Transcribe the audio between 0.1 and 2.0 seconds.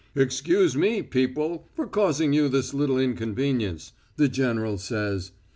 'Excuse me, people, for